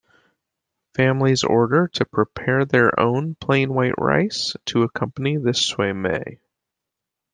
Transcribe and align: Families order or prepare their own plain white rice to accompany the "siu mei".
Families 0.95 1.43
order 1.43 1.83
or 2.01 2.05
prepare 2.07 2.65
their 2.65 2.99
own 2.99 3.35
plain 3.35 3.75
white 3.75 3.93
rice 3.99 4.55
to 4.65 4.81
accompany 4.81 5.37
the 5.37 5.53
"siu 5.53 5.93
mei". 5.93 6.39